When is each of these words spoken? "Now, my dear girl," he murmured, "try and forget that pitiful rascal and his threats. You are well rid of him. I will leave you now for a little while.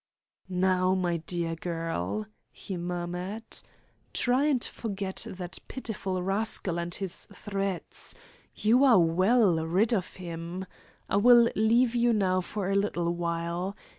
"Now, 0.49 0.95
my 0.95 1.17
dear 1.17 1.53
girl," 1.53 2.25
he 2.51 2.75
murmured, 2.75 3.43
"try 4.13 4.45
and 4.45 4.63
forget 4.63 5.27
that 5.29 5.59
pitiful 5.67 6.23
rascal 6.23 6.79
and 6.79 6.91
his 6.91 7.25
threats. 7.31 8.15
You 8.55 8.83
are 8.83 8.97
well 8.99 9.63
rid 9.63 9.93
of 9.93 10.15
him. 10.15 10.65
I 11.07 11.17
will 11.17 11.51
leave 11.55 11.93
you 11.93 12.13
now 12.13 12.41
for 12.41 12.71
a 12.71 12.75
little 12.75 13.13
while. 13.13 13.75